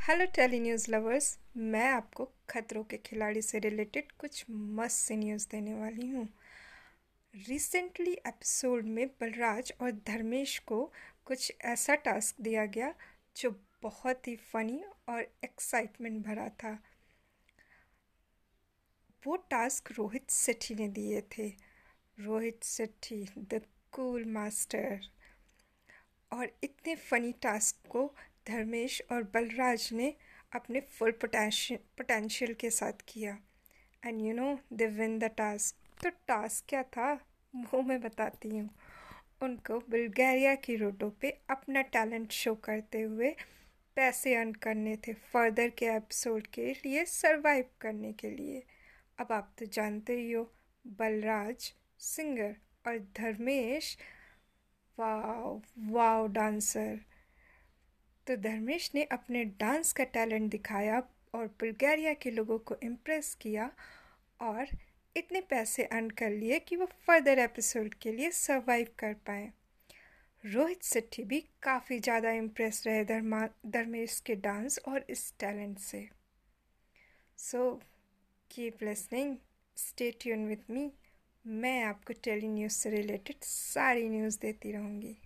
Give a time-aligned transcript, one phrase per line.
[0.00, 5.46] Hello tele news lovers मैं आपको खतरों के खिलाड़ी से रिलेटेड कुछ मस्त से न्यूज़
[5.50, 6.28] देने वाली हूँ।
[7.34, 10.92] रिसेंटली एपिसोड में बलराज और धर्मेश को
[11.24, 12.94] कुछ ऐसा टास्क दिया गया
[13.36, 13.50] जो
[13.82, 16.72] बहुत ही फनी और एक्साइटमेंट भरा था।
[19.26, 21.48] वो टास्क रोहित सेठी ने दिए थे।
[22.20, 23.60] Rohit Sethi the
[23.92, 25.00] cool master
[26.32, 28.14] और इतने फनी टास्क को
[28.50, 30.14] धर्मेश और बलराज ने
[30.52, 33.36] अपने फुल पोटेंशियल के साथ किया।
[34.02, 37.12] And you know they win the task तो टास्क क्या था?
[37.54, 38.68] वो मैं बताती हूँ।
[39.42, 43.34] उनको बुल्गारिया की रोडों पे अपना टैलेंट शो करते हुए
[43.96, 48.62] पैसे अर्न करने थे फर्दर के एपिसोड के लिए सरवाइव करने के लिए।
[49.18, 50.42] अब आप तो जानते ही हो,
[50.84, 52.54] बलराज सिंगर
[52.86, 53.96] और धर्मेश
[54.98, 56.98] वाव वाव डांसर
[58.26, 61.02] तो धर्मेश ने अपने डांस का टैलेंट दिखाया
[61.34, 63.70] और बुल्गारिया के लोगों को इम्प्रेस किया
[64.40, 64.66] और
[65.16, 69.50] इतने पैसे अर्न कर लिए कि वो फर्दर एपिसोड के लिए सर्वाइव कर पाए।
[70.44, 76.08] रोहित सेट्टी भी काफ़ी ज़्यादा इम्प्रेस रहे धर्मा, धर्मेश के डांस और इस टैलेंट से।
[77.38, 77.70] So
[78.50, 79.36] keep listening
[79.76, 80.90] stay tune with me
[81.44, 85.16] मैं आपको टेली न्यूज़ से रिलेटेड सारी न्यूज़ देती रहूँगी।